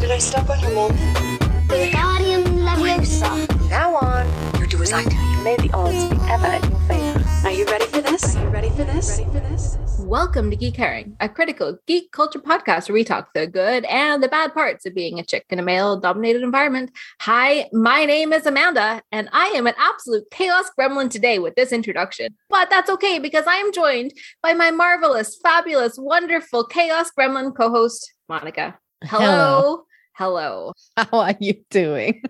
[0.00, 0.92] Did I step on your mom?
[1.68, 3.68] Wingardium Leviosa.
[3.68, 5.14] Now on, you do as I do.
[5.14, 7.24] You May the odds be ever in your favor.
[7.44, 8.34] Are you ready for this?
[8.34, 9.18] Are you ready for this?
[9.18, 9.76] Ready for this?
[9.98, 14.22] Welcome to Geek Herring, a critical geek culture podcast where we talk the good and
[14.22, 16.92] the bad parts of being a chick in a male dominated environment.
[17.20, 21.72] Hi, my name is Amanda, and I am an absolute chaos gremlin today with this
[21.72, 22.34] introduction.
[22.48, 27.68] But that's okay because I am joined by my marvelous, fabulous, wonderful chaos gremlin co
[27.68, 28.78] host, Monica.
[29.04, 29.24] Hello.
[29.24, 29.86] Hello.
[30.96, 32.22] How are you doing?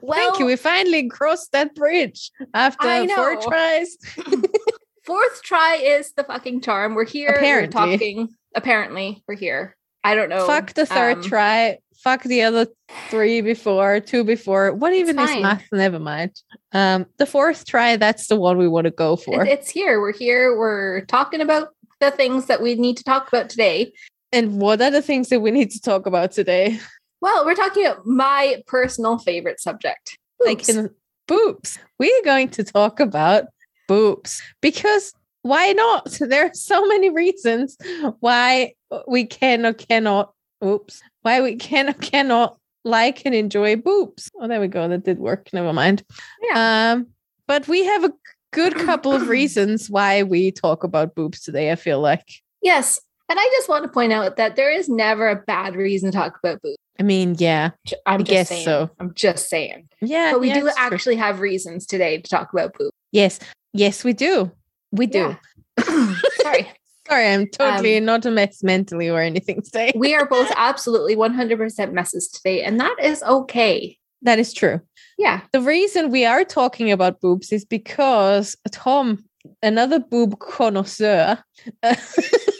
[0.00, 0.46] Well, Thank you.
[0.46, 3.96] We finally crossed that bridge after four tries.
[5.04, 6.94] fourth try is the fucking charm.
[6.94, 7.30] We're here.
[7.30, 7.66] Apparently.
[7.78, 8.28] We're talking.
[8.54, 9.76] Apparently, we're here.
[10.02, 10.46] I don't know.
[10.46, 11.78] Fuck the third um, try.
[11.96, 12.66] Fuck the other
[13.10, 14.72] three before, two before.
[14.72, 15.64] What even is math?
[15.72, 16.40] Never mind.
[16.72, 19.44] Um, the fourth try, that's the one we want to go for.
[19.44, 20.00] It- It's here.
[20.00, 20.56] We're here.
[20.56, 21.70] We're talking about
[22.00, 23.92] the things that we need to talk about today.
[24.32, 26.78] and what are the things that we need to talk about today?
[27.20, 30.18] Well, we're talking about my personal favorite subject.
[30.44, 30.68] Like Boobs.
[30.68, 30.90] in
[31.26, 31.78] boobs.
[31.98, 33.44] We're going to talk about
[33.88, 36.10] boobs because why not?
[36.20, 37.76] There are so many reasons
[38.20, 38.74] why
[39.08, 40.32] we can or cannot.
[40.64, 41.02] Oops.
[41.22, 44.30] Why we can or cannot like and enjoy boobs.
[44.40, 44.88] Oh, there we go.
[44.88, 45.48] That did work.
[45.52, 46.02] Never mind.
[46.42, 46.92] Yeah.
[46.92, 47.08] Um,
[47.46, 48.12] but we have a
[48.52, 51.70] good couple of reasons why we talk about boobs today.
[51.72, 52.26] I feel like.
[52.62, 53.00] yes.
[53.28, 56.16] And I just want to point out that there is never a bad reason to
[56.16, 56.76] talk about boobs.
[56.98, 57.70] I mean, yeah,
[58.06, 58.64] I'm I just guess saying.
[58.64, 58.90] so.
[59.00, 59.88] I'm just saying.
[60.00, 60.32] yeah.
[60.32, 60.86] But we yeah, do it's true.
[60.86, 62.92] actually have reasons today to talk about boobs.
[63.12, 63.38] Yes,
[63.72, 64.50] yes, we do.
[64.92, 65.36] We do.
[65.78, 66.14] Yeah.
[66.40, 66.70] Sorry.
[67.08, 69.92] Sorry, I'm totally Um, not a mess mentally or anything today.
[69.94, 73.96] we are both absolutely 100% messes today, and that is okay.
[74.22, 74.80] That is true.
[75.18, 75.42] Yeah.
[75.52, 79.24] The reason we are talking about boobs is because Tom,
[79.62, 81.38] another boob connoisseur,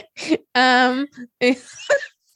[0.54, 1.06] um,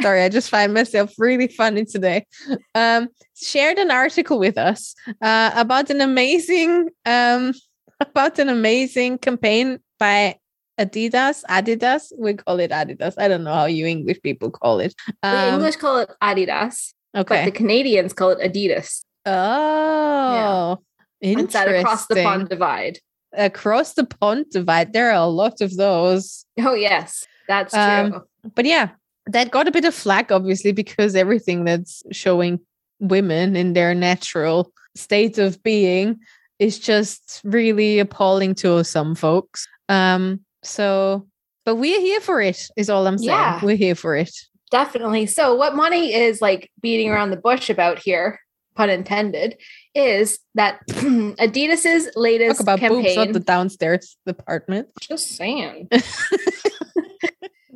[0.02, 2.26] sorry, I just find myself really funny today.
[2.74, 7.52] Um, shared an article with us uh, about an amazing, um,
[8.00, 10.36] about an amazing campaign by
[10.78, 11.42] Adidas.
[11.48, 13.14] Adidas, we call it Adidas.
[13.18, 14.94] I don't know how you English people call it.
[15.22, 17.36] The Um, English call it Adidas, okay.
[17.36, 19.04] but the Canadians call it Adidas.
[19.24, 20.78] Oh,
[21.20, 22.98] It's that across the pond divide.
[23.32, 26.44] Across the pond divide, there are a lot of those.
[26.60, 27.80] Oh, yes, that's true.
[27.82, 28.24] Um,
[28.54, 28.90] But yeah,
[29.26, 32.60] that got a bit of flack, obviously, because everything that's showing
[33.00, 36.18] women in their natural state of being
[36.58, 39.66] is just really appalling to some folks.
[39.88, 41.26] Um, so,
[41.64, 43.30] but we're here for it, is all I'm saying.
[43.30, 43.60] Yeah.
[43.64, 44.30] We're here for it.
[44.70, 45.26] Definitely.
[45.26, 48.40] So, what Money is like beating around the bush about here,
[48.74, 49.56] pun intended,
[49.94, 53.16] is that Adidas's latest Talk about boobs, campaign.
[53.16, 54.88] not the downstairs department.
[55.00, 55.88] just saying.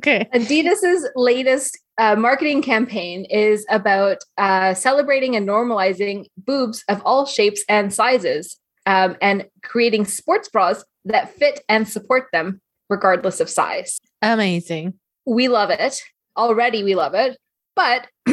[0.01, 0.27] Okay.
[0.33, 7.63] Adidas's latest uh, marketing campaign is about uh, celebrating and normalizing boobs of all shapes
[7.69, 8.57] and sizes,
[8.87, 13.99] um, and creating sports bras that fit and support them regardless of size.
[14.23, 14.93] Amazing.
[15.25, 16.01] we love it.
[16.35, 17.37] Already we love it.
[17.75, 18.07] But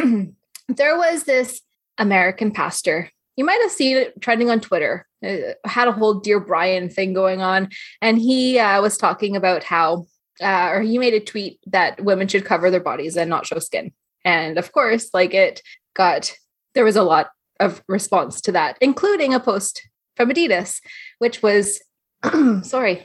[0.69, 1.61] there was this
[1.99, 3.11] American pastor.
[3.37, 5.07] You might have seen it trending on Twitter.
[5.21, 7.69] It had a whole Dear Brian thing going on.
[8.01, 10.07] And he uh, was talking about how,
[10.43, 13.59] uh, or he made a tweet that women should cover their bodies and not show
[13.59, 13.93] skin.
[14.25, 15.63] And of course, like it
[15.95, 16.35] got,
[16.75, 20.81] there was a lot of response to that, including a post from Adidas,
[21.19, 21.81] which was,
[22.63, 23.05] sorry,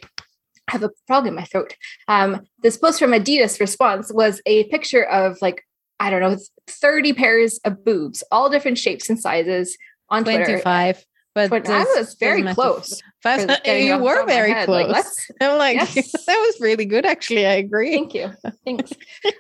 [0.68, 1.76] I have a frog in my throat.
[2.08, 5.64] Um, this post from Adidas response was a picture of like,
[6.00, 9.78] I don't know, 30 pairs of boobs, all different shapes and sizes
[10.10, 10.58] on Twitter.
[11.36, 11.50] 25.
[11.50, 13.02] But Twen- I was very close.
[13.24, 14.90] Five, for getting it you were top of my very close.
[14.90, 15.06] Like,
[15.42, 16.12] I'm like, Yes.
[16.26, 17.46] that was really good, actually.
[17.48, 17.92] I agree.
[17.94, 18.32] Thank you.
[18.66, 18.92] Thanks.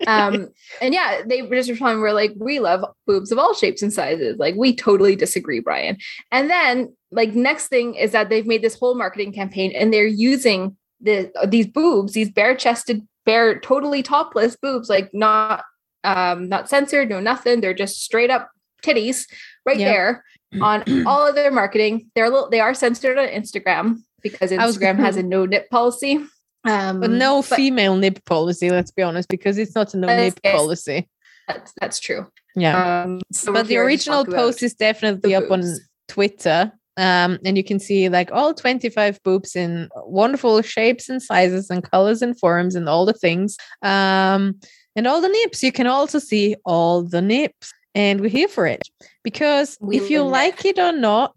[0.07, 0.50] um,
[0.81, 2.00] and yeah, they were just responding.
[2.01, 4.38] We're like, we love boobs of all shapes and sizes.
[4.38, 5.98] Like, we totally disagree, Brian.
[6.31, 10.07] And then, like, next thing is that they've made this whole marketing campaign and they're
[10.07, 15.66] using the these boobs, these bare chested, bare, totally topless boobs, like not
[16.06, 17.60] um not censored, no nothing.
[17.60, 18.50] They're just straight up
[18.81, 19.28] titties
[19.66, 19.94] right Yep.
[19.94, 20.24] there
[20.61, 22.09] on all of their marketing.
[22.15, 26.25] They're a little, they are censored on Instagram because Instagram has a no nip policy.
[26.65, 30.07] Um, But no but- female nip policy, let's be honest, because it's not a no
[30.07, 30.55] nip yes.
[30.55, 31.09] policy.
[31.47, 32.27] That's that's true.
[32.55, 33.03] Yeah.
[33.03, 35.63] Um, so but the original post is definitely up on.
[36.07, 36.71] Twitter.
[36.95, 41.83] Um, and you can see like all 25 boobs in wonderful shapes and sizes and
[41.83, 43.57] colors and forms and all the things.
[43.81, 44.59] Um,
[44.95, 45.63] and all the nips.
[45.63, 47.73] You can also see all the nips.
[47.95, 48.81] And we're here for it.
[49.24, 50.25] Because We if you it.
[50.25, 51.36] like it or not,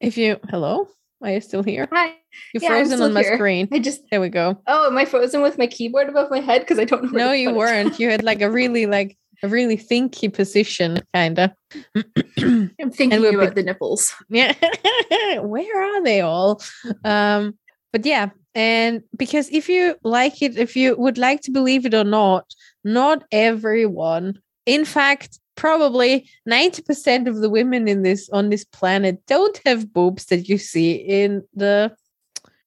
[0.00, 0.88] if you hello,
[1.22, 1.88] are you still here?
[1.92, 2.14] Hi.
[2.52, 3.36] You're Yeah, frozen on my here.
[3.36, 3.68] screen.
[3.72, 4.60] I just There we go.
[4.66, 7.18] oh, am I frozen with my keyboard above my head because I don't know.
[7.18, 7.98] No, you weren't.
[7.98, 11.50] You had like a really like a really thinky position, kind of.
[12.38, 14.14] I'm thinking about the nipples.
[14.28, 14.52] yeah
[15.40, 16.60] where are they all
[17.04, 17.56] um
[17.92, 21.94] but yeah and because if you like it if you would like to believe it
[21.94, 22.44] or not
[22.84, 29.60] not everyone in fact probably 90% of the women in this on this planet don't
[29.66, 31.94] have boobs that you see in the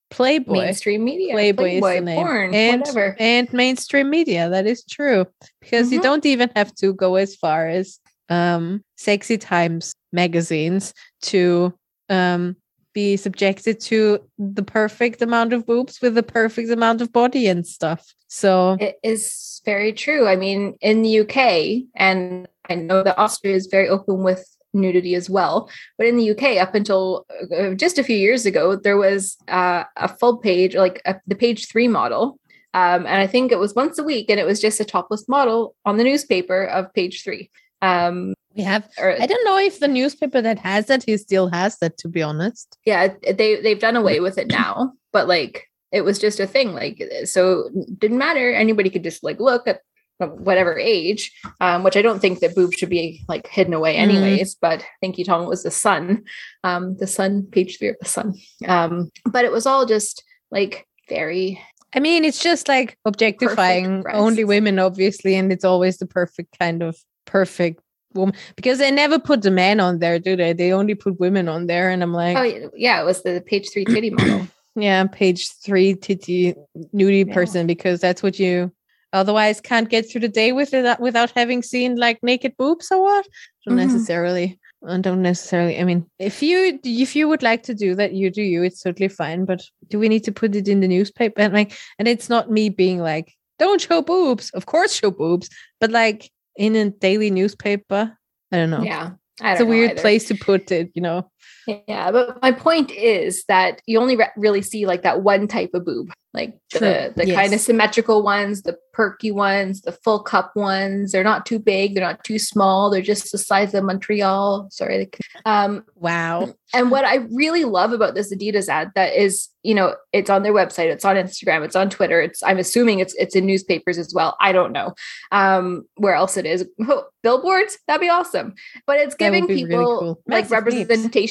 [0.09, 2.15] playboy Mainstream media, Playboy, is the name.
[2.25, 3.15] porn, and, whatever.
[3.19, 4.49] and mainstream media.
[4.49, 5.27] That is true
[5.61, 6.03] because you Mhm.
[6.03, 7.99] don't even have to go as far as
[8.29, 10.93] um, sexy times magazines
[11.23, 11.73] to
[12.09, 12.55] um,
[12.93, 17.65] be subjected to the perfect amount of boobs with the perfect amount of body and
[17.67, 18.13] stuff.
[18.27, 20.27] So It is very true.
[20.27, 25.15] I mean, in the UK, and I know that Austria is very open with nudity
[25.15, 27.25] as well, but in the UK, up until
[27.57, 31.35] uh, just a few years ago, there was uh, a full page, like a, the
[31.35, 32.39] page three model.
[32.75, 35.27] Um, and I think it was once a week, and it was just a topless
[35.27, 37.49] model on the newspaper of page three.
[37.81, 38.87] Um, we have.
[38.99, 41.97] or, I don't know if the newspaper that has that he still has that.
[41.99, 46.19] To be honest, yeah they they've done away with it now but like it was
[46.19, 49.81] just a thing like so it didn't matter anybody could just like look at
[50.27, 51.31] whatever age
[51.61, 53.99] um which i don't think that boobs should be like hidden away Mhm.
[53.99, 56.23] anyways but i think you told me it was the sun
[56.63, 58.33] um the sun page three of the sun
[58.67, 61.61] um but it was all just like very
[61.91, 66.83] I mean, it's just like objectifying only women, obviously, and it's always the perfect kind
[66.83, 66.95] of
[67.25, 67.81] perfect
[68.13, 70.53] woman because they never put the men on there, do they?
[70.53, 73.41] They only put women on there, and I'm like, oh yeah, yeah it was the
[73.43, 76.53] page three titty model yeah, page three, titty
[76.93, 77.33] nudie Yeah.
[77.33, 78.71] person, because that's what you
[79.13, 83.01] otherwise can't get through the day with it without having seen like naked boobs or
[83.01, 83.27] what.
[83.65, 83.87] Don't Mhm.
[83.87, 84.59] necessarily.
[84.87, 85.77] I don't necessarily.
[85.79, 88.63] I mean, if you if you would like to do that, you do you.
[88.63, 89.45] It's totally fine.
[89.45, 91.41] But do we need to put it in the newspaper?
[91.41, 94.51] And like, and it's not me being like, don't show boobs.
[94.51, 95.49] Of course, show boobs.
[95.81, 98.17] But like in a daily newspaper,
[98.51, 98.81] I don't know.
[98.83, 100.01] yeah it's a weird either.
[100.01, 100.91] place to put it.
[100.95, 101.29] You know.
[101.67, 105.71] Yeah, but my point is that you only re- really see like that one type
[105.73, 110.19] of boob, like True, the the kind of symmetrical ones, the perky ones, the full
[110.19, 111.11] cup ones.
[111.11, 112.89] They're not too big, they're not too small.
[112.89, 114.67] They're just the size of Montreal.
[114.71, 115.09] Sorry.
[115.45, 116.53] Um, Wow.
[116.73, 120.43] and what I really love about this Adidas ad that is, you know, it's on
[120.43, 122.21] their website, it's on Instagram, it's on Twitter.
[122.21, 124.35] It's I'm assuming it's it's in newspapers as well.
[124.41, 124.93] I don't know
[125.31, 126.65] um, where else it is.
[126.87, 128.53] Oh, billboards, that'd be awesome.
[128.87, 130.21] But it's giving be really people cool.
[130.27, 130.49] like names.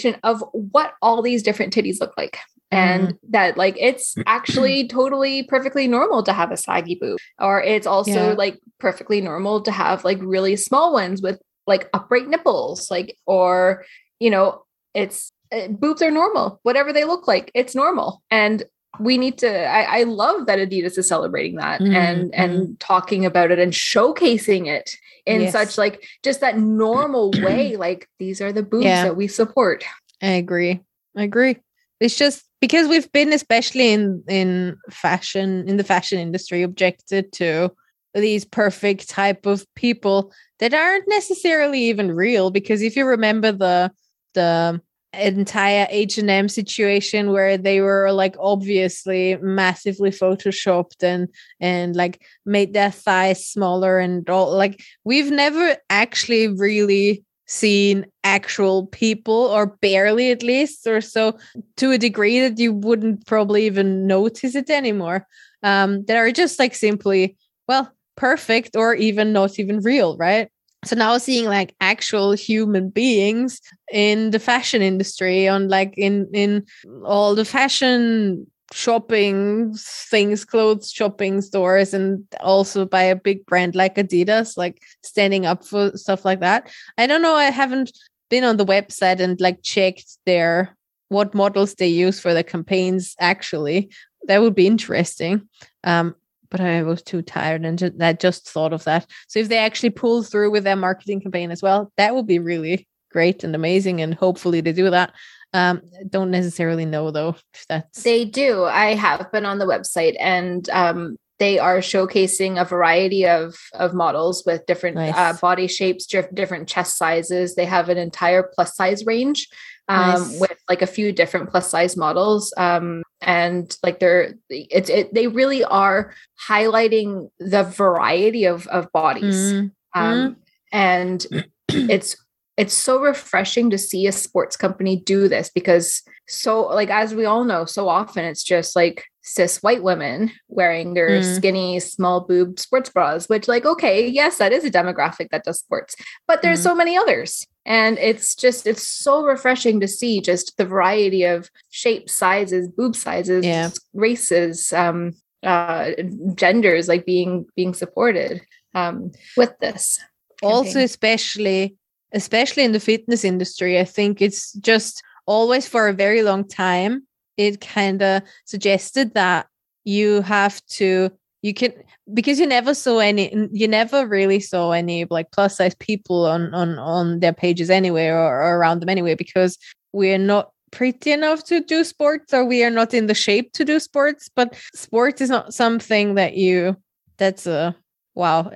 [0.07, 2.39] Of what all these different titties look like.
[2.71, 3.31] And Mm-hmm.
[3.31, 8.31] that like it's actually totally perfectly normal to have a saggy boob, or it's also
[8.31, 8.35] Yeah.
[8.35, 13.85] like perfectly normal to have like really small ones with like upright nipples, like or
[14.21, 14.63] you know,
[14.95, 16.61] it's uh, boobs are normal.
[16.63, 18.23] Whatever they look like, it's normal.
[18.31, 18.65] And
[19.01, 19.49] we need to.
[19.67, 23.73] I, I love that Adidas is celebrating that Mhm, and and talking about it and
[23.73, 24.91] showcasing it
[25.27, 25.53] in Yes.
[25.53, 27.77] such like just that normal way.
[27.77, 29.05] Like these are the boobs Yeah.
[29.05, 29.85] that we support.
[30.23, 30.81] I agree.
[31.17, 31.57] I agree.
[32.01, 37.71] It's just because we've been, especially in in fashion, in the fashion industry, objected to
[38.15, 42.51] these perfect type of people that aren't necessarily even real.
[42.51, 43.91] Because if you remember the
[44.35, 44.81] the
[45.15, 51.29] entire H&M situation where they were like obviously massively photoshopped and
[51.61, 58.87] and like made their thighs smaller and all like we've never actually really seen actual
[58.89, 61.39] people or barely at least or so
[61.79, 65.27] to a degree that you wouldn't probably even notice it anymore
[65.63, 67.35] um that are just like simply
[67.67, 70.51] well perfect or even not even real right
[70.85, 73.61] so now seeing like actual human beings
[73.93, 76.65] in the fashion industry on like in in
[77.05, 83.97] all the fashion shopping things clothes shopping stores and also by a big brand like
[83.97, 86.71] adidas like standing up for stuff like that.
[86.99, 87.93] I don't know i haven't
[88.29, 90.77] been on the website and like checked their
[91.09, 93.91] what models they use for the campaigns actually.
[94.25, 95.49] That would be interesting.
[95.85, 96.15] Um
[96.51, 99.07] but I was too tired and ju- I just thought of that.
[99.29, 102.39] So if they actually pull through with their marketing campaign as well, that would be
[102.39, 104.01] really great and amazing.
[104.01, 105.13] And hopefully they do that.
[105.55, 108.65] Um, don't necessarily know though if that's They do.
[108.65, 113.95] I have been on the website and um they are showcasing a variety of of
[113.95, 115.15] models with different Nice.
[115.17, 117.55] uh, body shapes, different chest sizes.
[117.55, 119.49] They have an entire plus size range
[119.89, 120.41] um, Nice.
[120.41, 122.53] with like a few different plus size models.
[122.57, 126.15] Um, and like they're it's it, they really are
[126.49, 129.53] highlighting the variety of of bodies.
[129.53, 130.37] Mm, Um,
[130.73, 131.27] and
[131.69, 132.17] it's
[132.59, 137.25] it's so refreshing to see a sports company do this because so like as we
[137.25, 141.37] all know so often it's just like cis white women wearing their Mm.
[141.37, 145.59] skinny small boob sports bras which like okay yes that is a demographic that does
[145.61, 145.95] sports
[146.27, 146.69] but there's Mm.
[146.69, 151.51] so many others and it's just it's so refreshing to see just the variety of
[151.71, 153.71] shapes sizes boob sizes Yeah.
[153.95, 155.13] races um
[155.45, 155.93] uh
[156.35, 158.41] genders like being being supported
[158.75, 160.01] um with this
[160.43, 160.85] also campaign.
[160.85, 161.77] especially
[162.13, 167.07] especially in the fitness industry i think it's just always for a very long time
[167.37, 169.47] it kind of suggested that
[169.85, 171.11] you have to
[171.43, 171.73] you can
[172.13, 176.53] because you never saw any you never really saw any like plus size people on
[176.55, 179.57] on on their pages anyway or, or around them anyway because
[179.93, 183.65] we're not pretty enough to do sports or we are not in the shape to
[183.65, 186.77] do sports but sports is not something that you
[187.17, 187.75] that's a
[188.19, 188.51] wow.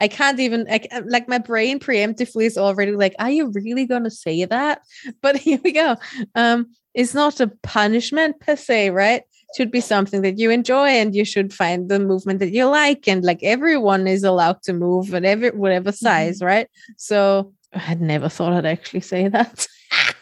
[0.00, 4.04] I can't even I, like my brain preemptively is already like are you really going
[4.04, 4.82] to say that?
[5.22, 5.96] But here we go.
[6.34, 9.20] Um it's not a punishment per se right?
[9.20, 12.64] It should be something that you enjoy and you should find the movement that you
[12.66, 16.68] like and like everyone is allowed to move whatever whatever size right?
[16.96, 19.68] So i had never thought i'd actually say that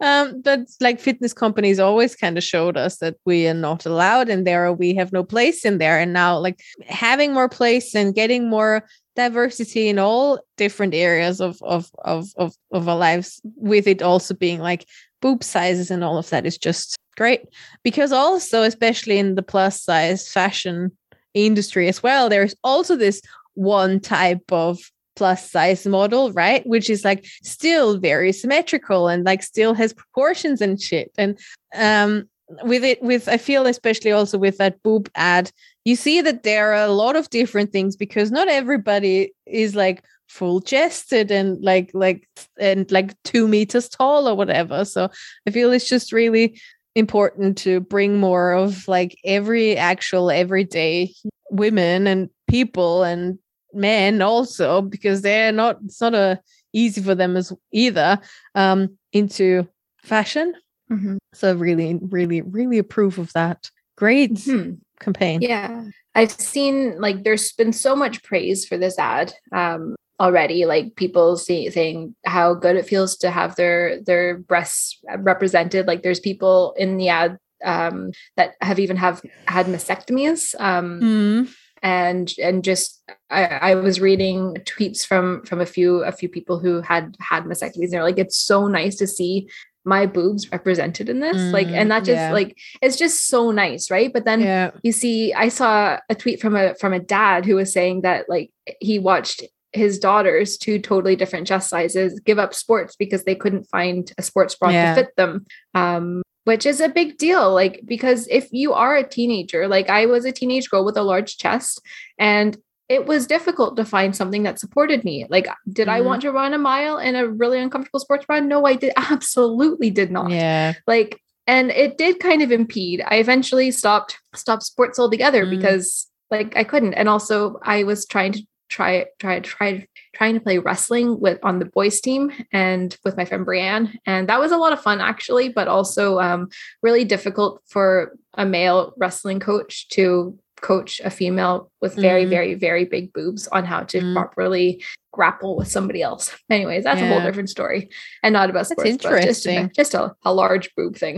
[0.00, 4.28] um but like fitness companies always kind of showed us that we are not allowed
[4.28, 5.98] in there or we have no place in there.
[5.98, 11.60] And now like having more place and getting more diversity in all different areas of
[11.62, 14.86] of of of, of our lives with it also being like
[15.20, 17.42] boob sizes and all of that is just great.
[17.82, 20.92] Because also especially in the plus size fashion
[21.34, 23.22] industry as well there's also this
[23.54, 24.78] one type of
[25.16, 26.66] plus size model right?
[26.66, 31.10] Which is like still very symmetrical and like still has proportions and shit.
[31.18, 31.38] And
[31.74, 32.28] um
[32.64, 35.50] with it with i feel especially also with that boob ad
[35.86, 40.04] you see that there are a lot of different things because not everybody is like
[40.32, 42.26] full chested and like like
[42.58, 44.84] and like two meters tall or whatever.
[44.84, 45.10] So
[45.46, 46.58] i feel it's just really
[46.94, 51.12] important to bring more of like every actual everyday
[51.50, 53.38] women and people and
[53.74, 56.40] men also because they're not it's not a
[56.72, 58.18] easy for them as either
[58.54, 59.66] um into
[60.02, 60.54] fashion
[60.90, 61.18] Mhm.
[61.32, 64.78] so really really really approve of that great Mhm.
[65.00, 65.84] campaign Yeah.
[66.14, 71.36] I've seen like there's been so much praise for this ad um already like people
[71.36, 76.74] see, saying how good it feels to have their their breasts represented like there's people
[76.76, 81.54] in the ad um that have even have had mastectomies um Mm.
[81.82, 86.58] And and just I, I was reading tweets from from a few a few people
[86.58, 89.48] who had had mastectomies and they're like it's so nice to see
[89.84, 92.32] my boobs represented in this like Mm, and that just yeah.
[92.32, 96.40] like it's just so nice right but then yeah you see i saw a tweet
[96.40, 100.78] from a from a dad who was saying that like he watched his daughters two
[100.78, 104.94] totally different chest sizes give up sports because they couldn't find a sports bra Yeah.
[104.94, 109.08] to fit them um which is a big deal like because if you are a
[109.08, 111.80] teenager like i was a teenage girl with a large chest
[112.18, 112.56] and
[112.88, 115.24] it was difficult to find something that supported me.
[115.30, 116.04] Like did i Mhm.
[116.04, 119.88] want to run a mile in a really uncomfortable sports bra no i did absolutely
[119.90, 120.30] did not.
[120.30, 120.74] Yeah.
[120.86, 123.02] Like and it did kind of impede.
[123.06, 125.50] I eventually stopped stopped sports altogether Mm.
[125.56, 126.94] because like i couldn't.
[126.94, 128.42] And also i was trying to
[128.72, 129.86] try try try
[130.16, 134.28] trying to play wrestling with on the boys team and with my friend brienne and
[134.28, 136.48] that was a lot of fun actually but also um
[136.82, 137.86] really difficult for
[138.34, 142.30] a male wrestling coach to coach a female with very Mm.
[142.36, 144.14] very very big boobs on how to Mm.
[144.14, 146.24] properly grapple with somebody else.
[146.48, 147.90] Anyways that's a whole different story.
[148.22, 149.44] And not about That's sports just
[149.80, 151.16] just a, a large boob thing.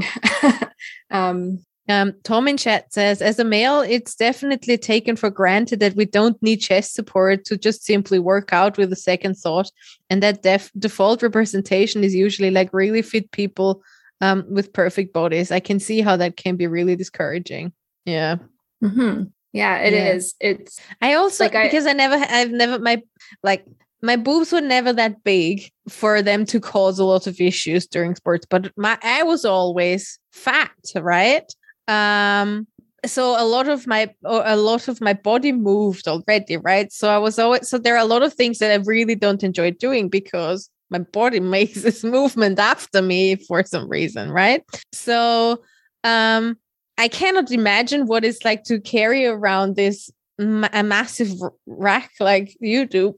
[1.10, 1.38] Um
[1.88, 6.06] Um, Tom in chat says, as a male, it's definitely taken for granted that we
[6.06, 9.70] don't need chest support to just simply work out with a second thought.
[10.08, 13.82] And that def- default representation is usually like really fit people
[14.22, 15.50] um, with perfect bodies.
[15.50, 17.72] I can see how that can be really discouraging.
[18.06, 18.36] Yeah.
[18.82, 19.30] mhm.
[19.52, 20.34] yeah it is.
[20.40, 20.50] Yeah.
[20.50, 23.02] it's I also, Like, I- because I never, I've never, my,
[23.42, 23.66] like,
[24.00, 28.14] my boobs were never that big for them to cause a lot of issues during
[28.14, 31.44] sports, but my, I was always fat, right?
[31.88, 32.66] Um
[33.06, 36.92] so a lot of my a lot of my body moved already right?
[36.92, 39.42] So i was always so there are a lot of things that i really don't
[39.42, 44.62] enjoy doing because my body makes this movement after me for some reason right?
[44.92, 45.62] So
[46.04, 46.56] um
[46.96, 51.32] I cannot imagine what it's like to carry around this a massive
[51.66, 53.14] rack like you do,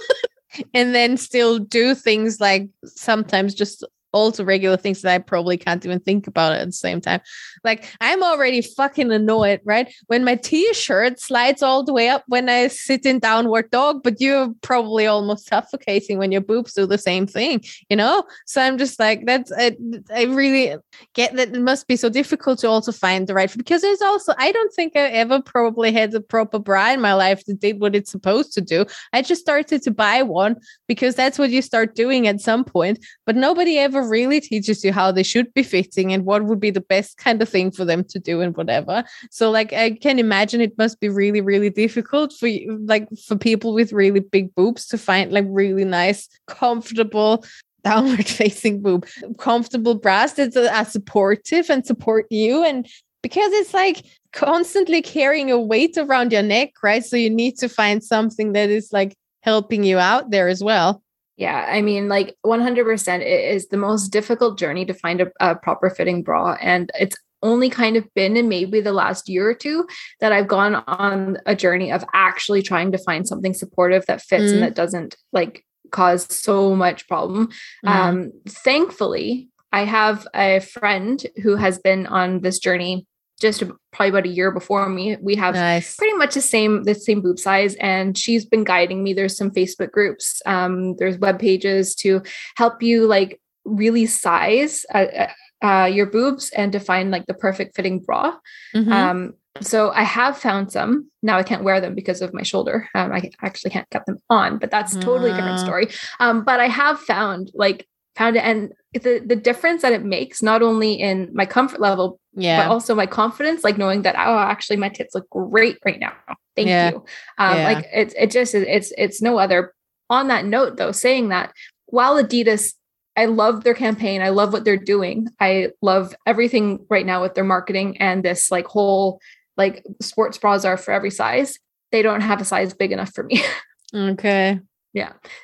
[0.74, 5.84] and then still do things like sometimes just also regular things that I probably can't
[5.84, 7.20] even think about at the same time.
[7.64, 9.92] Like I'm already fucking annoyed, right?
[10.06, 14.20] When my t-shirt slides all the way up when I sit in downward dog, but
[14.20, 18.24] you're probably almost suffocating when your boobs do the same thing, you know?
[18.46, 19.76] So I'm just like, that's I,
[20.14, 20.76] I really
[21.14, 24.34] get that it must be so difficult to also find the right because there's also
[24.38, 27.80] I don't think I ever probably had a proper bra in my life that did
[27.80, 28.86] what it's supposed to do.
[29.12, 33.04] I just started to buy one because that's what you start doing at some point,
[33.26, 36.70] but nobody ever really teaches you how they should be fitting and what would be
[36.70, 39.04] the best kind of thing for them to do and whatever.
[39.30, 43.36] So like I can imagine it must be really really difficult for you like for
[43.36, 47.44] people with really big boobs to find like really nice comfortable
[47.84, 49.06] downward facing boob
[49.38, 52.64] comfortable bras that are supportive and support you.
[52.64, 52.86] And
[53.22, 57.04] because it's like constantly carrying a weight around your neck right?
[57.04, 61.02] So you need to find something that is like helping you out there as well
[61.40, 65.56] Yeah, I mean, like 100%, it is the most difficult journey to find a, a
[65.56, 66.58] proper fitting bra.
[66.60, 69.88] And it's only kind of been in maybe the last year or two
[70.20, 74.50] that I've gone on a journey of actually trying to find something supportive that fits
[74.50, 74.52] Mm.
[74.52, 77.48] and that doesn't like cause so much problem.
[77.86, 77.90] Mm.
[77.90, 83.06] Um, thankfully, I have a friend who has been on this journey
[83.40, 85.16] just probably about a year before me.
[85.20, 89.02] We have nice pretty much the same the same boob size and she's been guiding
[89.02, 92.22] me there's some facebook groups um there's web pages to
[92.56, 95.30] help you like really size uh, uh,
[95.62, 98.32] uh, your boobs and to find like the perfect fitting bra
[98.74, 98.92] Mhm.
[98.92, 102.88] um so i have found some now i can't wear them because of my shoulder
[102.94, 105.64] um, i actually can't get them on but that's a totally different Ah.
[105.66, 105.88] story
[106.20, 107.86] um but i have found like
[108.20, 112.70] and the the difference that it makes not only in my comfort level yeah but
[112.70, 116.12] also my confidence, like knowing that oh, actually my tits look great right now.
[116.56, 116.90] Thank Yeah.
[116.90, 117.04] you.
[117.38, 117.64] Um, Yeah.
[117.64, 119.74] Like it's it just it's it's no other.
[120.08, 121.52] On that note, though, saying that
[121.86, 122.74] while Adidas,
[123.16, 125.28] I love their campaign, I love what they're doing.
[125.38, 129.20] I love everything right now with their marketing and this like whole
[129.56, 131.58] like sports bras are for every size.
[131.92, 133.42] They don't have a size big enough for me.
[133.94, 134.60] okay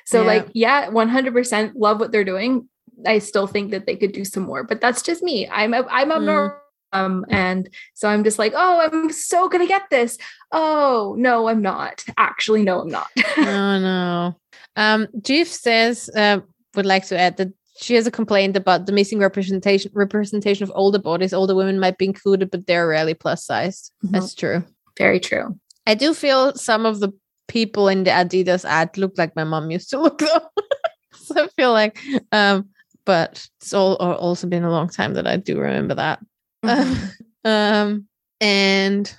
[0.05, 0.27] So Yeah.
[0.27, 2.67] like, yeah, 100% love what they're doing.
[3.05, 5.47] I still think that they could do some more, but that's just me.
[5.47, 6.15] I'm a, I'm Mm.
[6.17, 6.57] abnormal.
[6.93, 10.17] Um, and so I'm just like, oh, I'm so gonna get this.
[10.53, 12.03] Oh no, I'm not.
[12.17, 13.07] Actually, no, I'm not.
[13.37, 14.35] oh no.
[14.77, 16.39] Um, Jeff says uh,
[16.75, 20.71] would like to add that she has a complaint about the missing representation representation of
[20.75, 21.33] older bodies.
[21.33, 23.91] Older women might be included, but they're rarely plus sized.
[24.05, 24.11] Mhm.
[24.13, 24.63] That's true.
[24.97, 25.59] Very true.
[25.85, 27.11] I do feel some of the
[27.47, 30.49] people in the Adidas ad look like my mom used to look though.
[31.13, 31.99] so I feel like
[32.31, 32.69] um
[33.05, 36.19] but it's all also been a long time that I do remember that.
[37.45, 38.07] um
[38.41, 39.17] and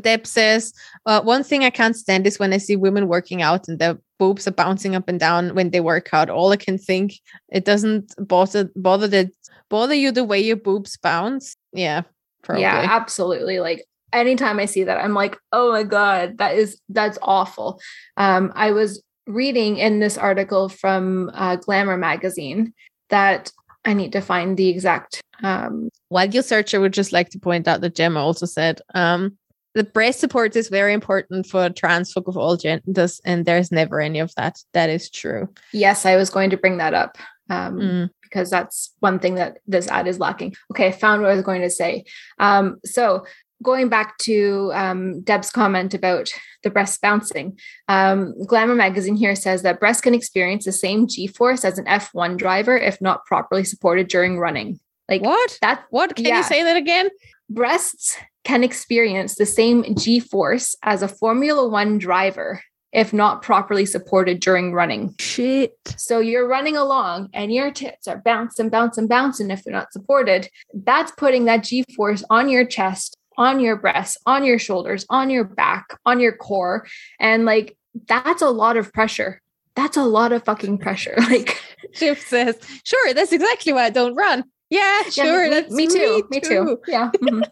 [0.00, 0.74] Deb says
[1.06, 3.98] uh, one thing I can't stand is when I see women working out and their
[4.18, 6.28] boobs are bouncing up and down when they work out.
[6.28, 7.14] All I can think
[7.50, 9.30] it doesn't bother bother that
[9.70, 11.56] bother you the way your boobs bounce.
[11.72, 12.02] Yeah,
[12.42, 12.62] probably.
[12.62, 13.60] Yeah, absolutely.
[13.60, 17.80] Like anytime I see that, I'm like, oh my God, that is that's awful.
[18.16, 22.72] Um, I was reading in this article from uh, Glamour magazine
[23.10, 23.52] that
[23.84, 27.38] I need to find the exact um While you search, I would just like to
[27.38, 29.36] point out that Gemma also said um,
[29.74, 34.00] the breast support is very important for trans folk of all genders, and there's never
[34.00, 34.56] any of that.
[34.72, 35.48] That is true.
[35.72, 37.18] yes, I was going to bring that up.
[37.50, 38.10] Um Mm.
[38.22, 40.54] because that's one thing that this ad is lacking.
[40.72, 42.04] Okay, I found what I was going to say.
[42.40, 43.24] Um, so
[43.62, 46.30] going back to um, Deb's comment about
[46.62, 51.26] the breast bouncing, um, Glamour magazine here says that breasts can experience the same G
[51.26, 54.78] force as an F1 driver if not properly supported during running.
[55.08, 55.58] Like What?
[55.62, 56.16] that, What?
[56.16, 56.38] Can yeah.
[56.38, 57.08] you say that again?
[57.48, 62.60] breasts can experience the same G force as a Formula One driver
[62.92, 65.14] if not properly supported during running.
[65.18, 65.74] Shit.
[65.96, 70.48] So you're running along and your tits are bouncing, bouncing, bouncing if they're not supported.
[70.72, 75.30] That's putting that G force on your chest, on your breasts, on your shoulders, on
[75.30, 76.86] your back, on your core.
[77.20, 79.40] And like, that's a lot of pressure.
[79.74, 81.16] That's a lot of fucking pressure.
[81.30, 81.60] Like,
[81.92, 84.44] Chip says, sure, that's exactly why I don't run.
[84.70, 85.44] Yeah, yeah, sure.
[85.44, 86.26] me, that's me too.
[86.30, 86.78] Me too.
[86.88, 87.10] Yeah.
[87.22, 87.44] mhm.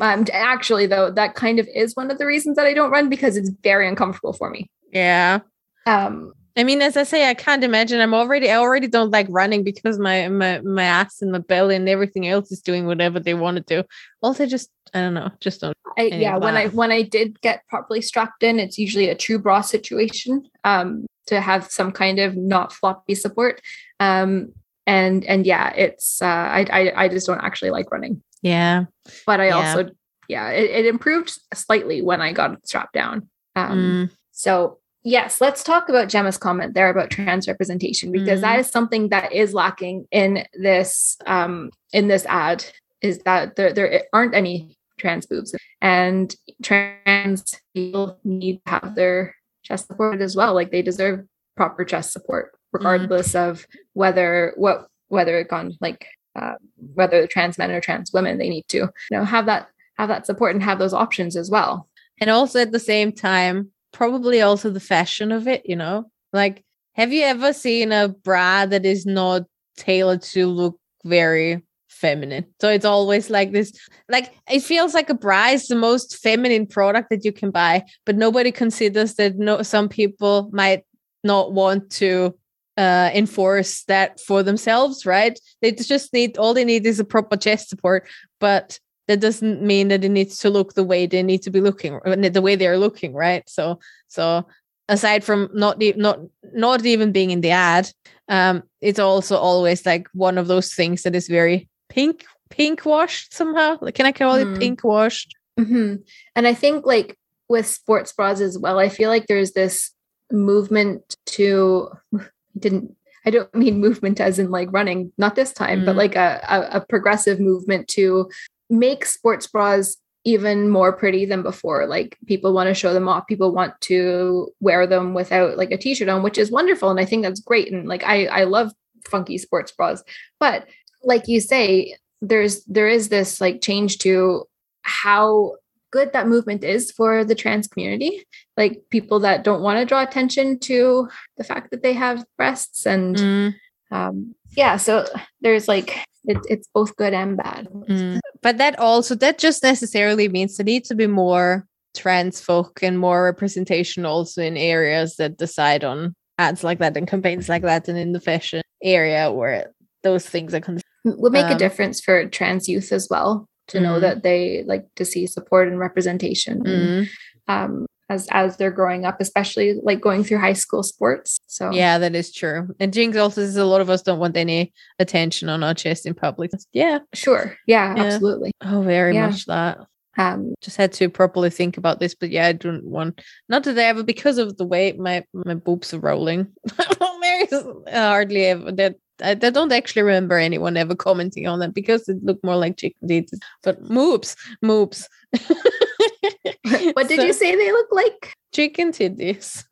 [0.00, 3.08] um, actually, though, that kind of is one of the reasons that I don't run
[3.08, 4.70] because it's very uncomfortable for me.
[4.92, 5.40] Yeah.
[5.86, 8.00] Um, I mean, as I say, I can't imagine.
[8.00, 11.76] I'm already, I already don't like running because my my my ass and my belly
[11.76, 13.88] and everything else is doing whatever they want to do.
[14.22, 15.76] Also, just I don't know, just don't.
[15.96, 19.38] I, yeah, when I when I did get properly strapped in, it's usually a true
[19.38, 23.60] bra situation um, to have some kind of not floppy support.
[24.00, 24.52] Um,
[24.84, 28.20] and and yeah, it's uh, I, I I just don't actually like running.
[28.42, 28.86] Yeah.
[29.26, 29.56] but I Yeah.
[29.58, 29.90] also
[30.28, 33.28] yeah, it, it improved slightly when I got strapped down.
[33.54, 38.42] Um, Mm, so yes, let's talk about Gemma's comment there about trans representation because Mhm.
[38.42, 42.64] that is something that is lacking in this um in this ad
[43.00, 49.34] is that there there aren't any trans boobs and trans people need to have their
[49.62, 50.54] chest supported as well.
[50.54, 51.24] Like they deserve
[51.56, 56.06] proper chest support, regardless of whether what whether it gone like
[56.36, 56.54] uh,
[56.94, 60.26] whether trans men or trans women, they need to you know have that have that
[60.26, 61.88] support and have those options as well.
[62.20, 66.10] and also at the same time, probably also the fashion of it, you know?
[66.32, 69.42] Like, have you ever seen a bra that is not
[69.76, 72.46] tailored to look very feminine?
[72.60, 73.72] So it's always like this,
[74.08, 77.84] like, it feels like a bra is the most feminine product that you can buy,
[78.04, 80.84] but nobody considers that no, some people might
[81.24, 82.34] not want to
[82.76, 85.38] uh, enforce that for themselves, right?
[85.62, 89.88] They just need, all they need is a proper chest support, but that doesn't mean
[89.88, 92.78] that it needs to look the way they need to be looking the way they're
[92.78, 94.46] looking right so so
[94.88, 96.20] aside from not not
[96.54, 97.90] not even being in the ad
[98.28, 103.34] um it's also always like one of those things that is very pink pink washed
[103.34, 104.42] somehow like can i call Hmm.
[104.42, 105.96] it pink washed hmm
[106.36, 107.18] And I think like
[107.48, 109.90] with sports bras as well, I feel like there's this
[110.30, 111.88] movement to
[112.58, 112.94] didn't
[113.26, 115.98] I don't mean movement as in like running, not this time, but Mm.
[115.98, 118.30] like a, a, a progressive movement to
[118.70, 121.86] make sports bras even more pretty than before.
[121.86, 123.26] Like people want to show them off.
[123.26, 126.90] People want to wear them without like a t-shirt on, which is wonderful.
[126.90, 127.72] And I think that's great.
[127.72, 128.72] And like I I love
[129.08, 130.02] funky sports bras.
[130.38, 130.66] But
[131.02, 134.44] like you say, there's there is this like change to
[134.82, 135.54] how
[135.90, 138.24] good that movement is for the trans community
[138.56, 142.86] like people that don't want to draw attention to the fact that they have breasts
[142.86, 143.54] and Mm,
[143.90, 145.06] um yeah so
[145.40, 148.20] there's like it, it's both good and bad mm.
[148.42, 152.98] But that also that just necessarily means there needs to be more trans folk and
[152.98, 157.88] more representation also in areas that decide on ads like that and campaigns like that
[157.88, 159.72] and in the fashion area where
[160.04, 163.80] those things are con- would make a Um, difference for trans youth as well to
[163.80, 164.00] know Mm.
[164.02, 167.08] that they like to see support and representation and, Mm.
[167.48, 171.98] um as as they're growing up especially like going through high school sports so Yeah,
[171.98, 172.68] that is true.
[172.80, 176.06] And Jinx also says a lot of us don't want any attention on our chest
[176.06, 176.50] in public.
[176.72, 177.00] Yeah.
[177.14, 178.02] sure yeah, Yeah.
[178.04, 179.26] absolutely Oh, very Yeah.
[179.28, 179.78] much that.
[180.16, 183.78] um Just had to properly think about this, but yeah, I don't want not that
[183.78, 186.46] I ever because of the way my my boobs are rolling.
[187.20, 187.52] Mary's
[187.92, 188.94] hardly ever that.
[189.20, 192.76] I, I don't actually remember anyone ever commenting on that because it looked more like
[192.76, 193.32] chicken teeth.
[193.64, 195.06] But moobs, moobs.
[196.94, 198.34] what did So- you say they look like?
[198.52, 199.64] Chicken titties.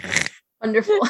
[0.60, 1.00] wonderful.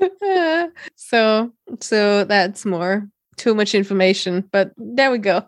[0.96, 5.46] So so that's more too much information but there we go.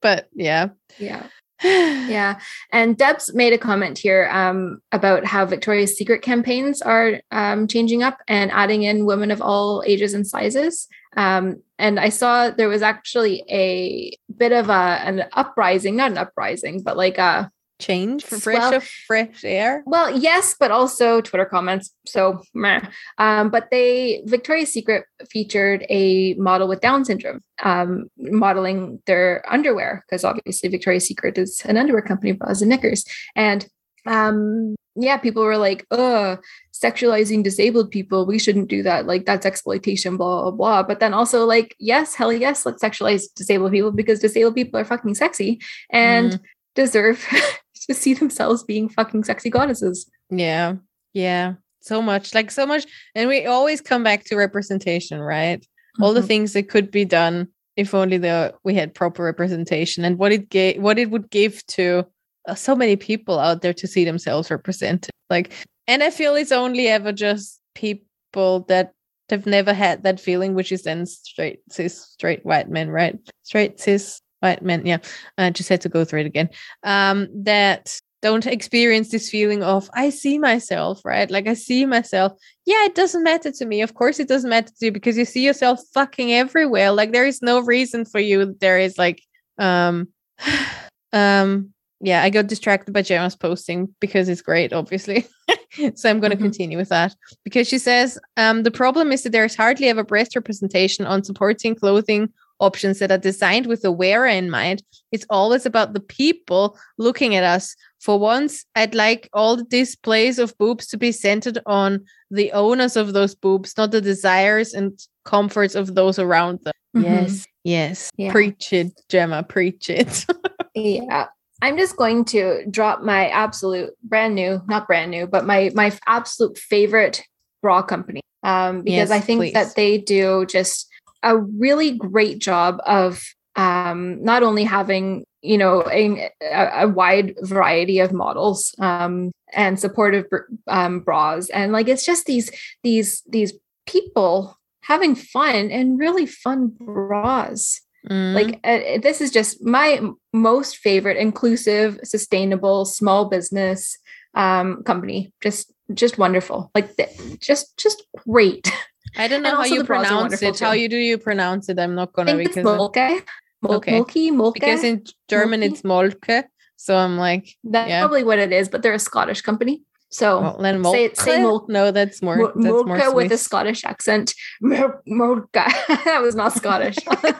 [0.00, 0.68] But yeah.
[0.98, 1.26] Yeah
[1.64, 2.38] yeah.
[2.72, 8.02] And deb's made a comment here um, about how victoria's secret campaigns are um, changing
[8.02, 10.88] up and adding in women of all ages and sizes.
[11.16, 16.18] Um, and i saw there was actually a bit of a an uprising not an
[16.18, 21.44] uprising but like a change for fresh Well- fresh air well, yes, but also Twitter
[21.44, 21.94] comments.
[22.06, 22.80] So, meh.
[23.18, 30.04] Um, but they Victoria's Secret featured a model with Down syndrome, um, modeling their underwear
[30.06, 33.66] because obviously Victoria's Secret is an underwear company, bras and knickers, and
[34.06, 36.36] um, yeah, people were like, "Uh,
[36.72, 38.26] sexualizing disabled people.
[38.26, 39.06] We shouldn't do that.
[39.06, 40.82] Like that's exploitation." Blah blah blah.
[40.84, 44.84] But then also like, yes, hell yes, let's sexualize disabled people because disabled people are
[44.84, 45.60] fucking sexy
[45.90, 46.38] and
[46.74, 47.26] deserve
[47.86, 50.06] to see themselves being fucking sexy goddesses.
[50.30, 50.74] yeah.
[51.12, 51.54] Yeah.
[51.80, 52.34] So much.
[52.34, 52.86] Like so much.
[53.14, 55.64] And we always come back to representation right?
[56.00, 56.26] All the Mhm.
[56.26, 60.48] things that could be done if only the we had proper representation and what it
[60.48, 62.04] gave what it would give to
[62.48, 65.10] uh, so many people out there to see themselves represented.
[65.30, 65.52] Like
[65.86, 68.92] and i feel it's only ever just people that
[69.30, 73.18] have never had that feeling which is then straight cis straight white men right?
[73.42, 74.98] Straight cis white men yeah
[75.38, 76.48] i just had to go through it again.
[76.82, 81.30] Um that don't experience this feeling of i see myself right?
[81.30, 82.32] Like i see myself.
[82.66, 83.82] Yeah it doesn't matter to me.
[83.82, 86.90] Of course it doesn't matter to you because you see yourself fucking everywhere.
[86.92, 88.56] Like there is no reason for you.
[88.60, 89.20] There is like
[89.58, 90.08] um
[91.12, 95.26] um yeah i got distracted by Gemma's posting because it's great obviously.
[95.96, 96.48] So i'm going to Mhm.
[96.48, 97.16] continue with that.
[97.44, 101.74] Because she says um the problem is that there's hardly ever breast representation on supporting
[101.74, 102.28] clothing
[102.60, 107.34] options that are designed with the wearer in mind it's always about the people looking
[107.34, 112.02] at us for once i'd like all the displays of boobs to be centered on
[112.30, 117.02] the owners of those boobs not the desires and comforts of those around them Mhm.
[117.02, 118.10] Yes, yes.
[118.16, 118.30] Yeah.
[118.30, 119.42] Preach it, Gemma.
[119.42, 120.24] Preach it.
[120.76, 121.26] Yeah.
[121.62, 125.90] I'm just going to drop my absolute brand new, not brand new, but my my
[126.06, 127.22] absolute favorite
[127.62, 128.20] bra company.
[128.44, 129.52] Um, because Yes, I think please.
[129.54, 130.88] that they do just
[131.24, 133.20] a really great job of
[133.56, 140.26] um, not only having you know a, a wide variety of models um, and supportive
[140.68, 142.50] um, bras, and like it's just these
[142.82, 143.52] these these
[143.86, 147.80] people having fun and really fun bras.
[148.10, 148.34] Mm.
[148.34, 149.98] like uh, this is just my
[150.34, 153.96] most favorite inclusive sustainable small business
[154.34, 155.32] um company.
[155.40, 156.70] Just just wonderful.
[156.74, 158.70] Like th- just just great
[159.16, 160.58] I don't know and how you the bras are pronounce it.
[160.60, 161.78] How you do you pronounce it?
[161.78, 163.24] I'm not gonna think it's because molke
[163.62, 163.92] Mol- Okay.
[163.92, 165.72] molke molke because in German Molke?
[165.72, 166.44] it's Molke.
[166.76, 168.00] So I'm like, that's yeah.
[168.00, 169.82] probably what it is but they're a scottish company
[170.14, 171.68] so well, then Oh, say say Molke?
[171.68, 174.32] No, that's more Mo- that's more Molke with a Scottish accent.
[174.60, 175.50] Mol- Molke.
[175.52, 176.96] that was not Scottish.
[177.10, 177.34] oh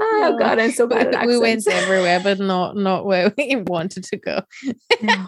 [0.00, 0.38] No.
[0.38, 4.18] God, I'm so bad at we went everywhere, but not not where we wanted to
[4.18, 4.42] go.
[5.00, 5.26] Yeah.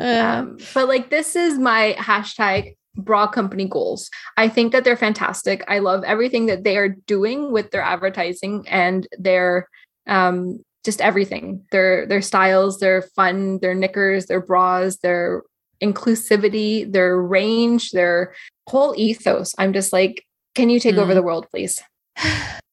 [0.00, 4.96] Um, um, but like this is my hashtag bra company goals i think that they're
[4.96, 9.68] fantastic i love everything that they are doing with their advertising and their
[10.06, 15.42] um just everything their their styles their fun their knickers their bras their
[15.82, 18.34] inclusivity their range their
[18.68, 21.14] whole ethos i'm just like can you take over Mm.
[21.16, 21.80] the world please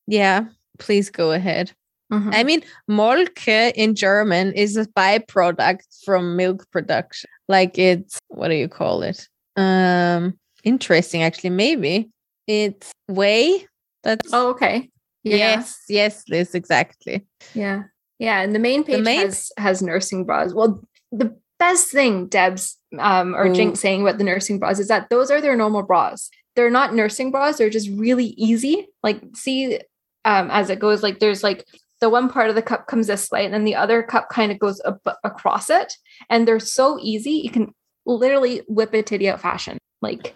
[0.07, 0.45] yeah,
[0.77, 1.71] please go ahead.
[2.11, 2.33] Mhm.
[2.33, 7.29] I mean, Molke in German is a byproduct from milk production.
[7.47, 9.27] Like it's what do you call it?
[9.55, 12.09] Um interesting actually, maybe.
[12.47, 13.67] It's whey.
[14.03, 14.89] That's oh okay
[15.23, 17.25] yeah yes, yes, Liz, exactly.
[17.53, 17.83] Yeah.
[18.19, 18.41] Yeah.
[18.41, 20.53] And the main page main- has has nursing bras.
[20.53, 23.53] Well, the best thing Deb's um or Ooh.
[23.53, 26.29] Jinx saying about the nursing bras is that those are their normal bras.
[26.55, 28.87] They're not nursing bras, they're just really easy.
[29.03, 29.79] Like see
[30.25, 31.67] um as it goes, like there's like
[31.99, 34.51] the one part of the cup comes this way, and then the other cup kind
[34.51, 35.93] of goes ab- across it.
[36.31, 39.77] And they're so easy, you can literally whip a titty out fashion.
[40.01, 40.35] Like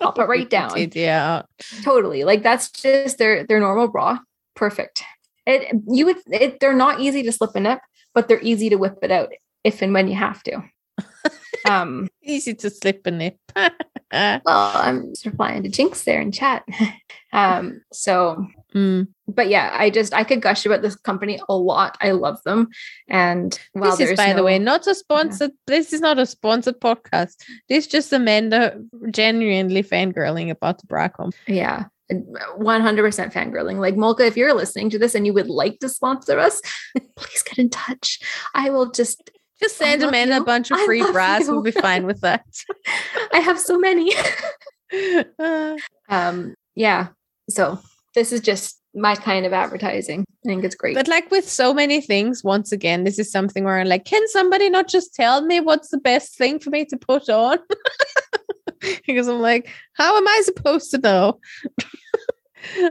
[0.00, 1.42] pop it right down Yeah.
[1.82, 4.18] totally like that's just their their normal bra
[4.56, 5.02] perfect
[5.46, 7.80] it you would it, they're not easy to slip a nip
[8.14, 9.28] but they're easy to whip it out
[9.64, 10.62] if and when you have to
[11.68, 13.36] um Easy to slip a nip.
[13.56, 16.64] well i'm just replying to jinx there in chat
[17.34, 19.08] um so Mm.
[19.26, 22.68] but yeah i just i could gush about this company a lot i love them
[23.08, 25.52] and while this is, by the way, not a sponsored.
[25.66, 27.36] This is not a sponsored podcast.
[27.70, 28.78] This is just Amanda
[29.10, 31.34] genuinely fangirling about the bra comp.
[31.46, 35.88] yeah 100% fangirling like molka if you're listening to this and you would like to
[35.88, 36.60] sponsor us
[37.16, 38.18] please get in touch
[38.54, 41.42] i will just Just send Amanda a bunch of free bras.
[41.46, 41.52] you.
[41.52, 42.44] We'll be fine with that.
[43.32, 44.12] i have so many
[46.08, 47.08] um yeah
[47.50, 47.78] so
[48.14, 51.74] this is just my kind of advertising i think it's great but like with so
[51.74, 55.42] many things, once again, this is something where I'm like, can somebody not just tell
[55.42, 57.58] me what's the best thing for me to put on?
[59.06, 61.40] because I'm like, how am I supposed to know?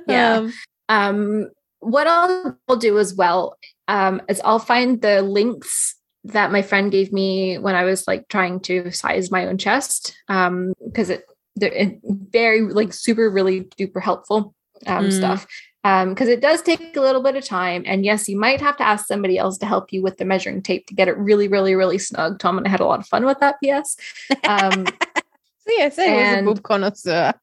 [0.08, 0.38] Yeah.
[0.38, 0.54] Um,
[0.88, 1.50] um
[1.80, 3.58] what I'll, I'll do as well
[3.90, 8.30] um is i'll find the links that my friend gave me when i was like
[8.30, 11.26] trying to size my own chest um because it
[11.58, 11.92] they're
[12.32, 15.14] very like super really duper helpful um Mm.
[15.14, 15.48] stuff
[15.84, 18.78] um because it does take a little bit of time and yes you might have
[18.78, 21.48] to ask somebody else to help you with the measuring tape to get it really
[21.48, 23.96] really really snug tom and i had a lot of fun with that ps
[24.48, 24.86] um
[25.68, 27.34] yes, I was a boob connoisseur.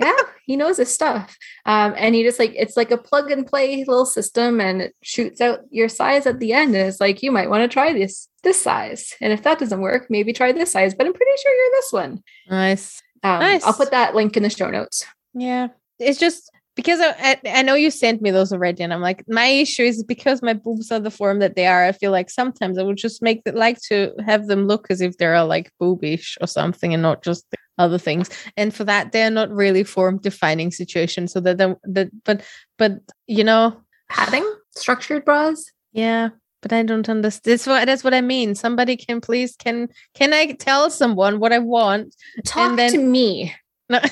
[0.00, 1.36] yeah, he knows his stuff.
[1.66, 4.96] Um, and he just like it's like a plug and play little system, and it
[5.02, 6.74] shoots out your size at the end.
[6.74, 9.80] And it's like you might want to try this this size, and if that doesn't
[9.80, 10.94] work, maybe try this size.
[10.94, 12.22] But I'm pretty sure you're this one.
[12.48, 13.00] Nice.
[13.22, 13.64] Um, Nice.
[13.64, 15.06] I'll put that link in the show notes.
[15.32, 15.68] Yeah.
[16.00, 19.46] It's just because I, I know you sent me those already, and I'm like, my
[19.46, 21.84] issue is because my boobs are the form that they are.
[21.84, 25.00] I feel like sometimes I would just make it like to have them look as
[25.00, 27.44] if they're like boobish or something, and not just
[27.78, 28.30] other things.
[28.56, 32.42] And for that, they're not really form defining situation So that the that but
[32.78, 32.92] but
[33.26, 35.64] you know, Padding, structured bras.
[35.92, 36.30] yeah.
[36.62, 37.52] But I don't understand.
[37.52, 38.54] That's what that's what I mean.
[38.54, 42.14] Somebody can please can can I tell someone what I want?
[42.44, 43.54] Talk then- to me.
[43.88, 43.98] No.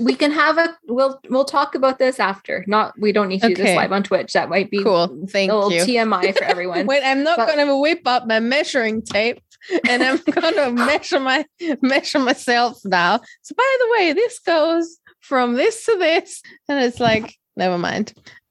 [0.00, 2.64] We can have a we'll we'll talk about this after.
[2.66, 4.32] Not we don't need to do this live on Twitch.
[4.32, 5.26] That might be cool.
[5.28, 5.82] Thank a little you.
[5.82, 6.86] TMI for everyone.
[6.92, 9.40] Wait, I'm not But- gonna whip up my measuring tape
[9.88, 11.44] and I'm gonna measure my
[11.82, 13.20] measure myself now.
[13.42, 18.12] So by the way, this goes from this to this, and it's like, never mind.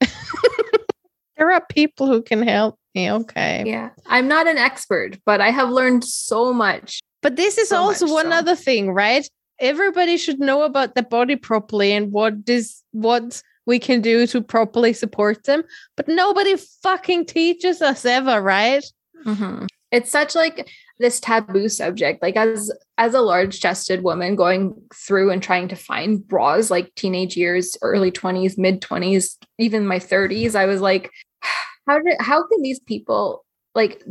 [1.36, 3.10] there are people who can help me.
[3.10, 3.64] Okay.
[3.66, 7.76] yeah, I'm not an expert, but I have learned so much But this is So
[7.78, 8.38] also much one so.
[8.38, 9.28] other thing, right?
[9.62, 14.42] Everybody should know about the body properly and what is what we can do to
[14.42, 15.62] properly support them.
[15.96, 18.84] But nobody fucking teaches us ever, right?
[19.24, 19.68] Mhm.
[19.92, 22.22] It's such like this taboo subject.
[22.22, 26.92] Like as as a large chested woman going through and trying to find bras like
[26.96, 31.10] teenage years, early 20s, mid 20s, even my 30s, I was like,
[31.86, 33.44] how did how can these people
[33.74, 34.02] like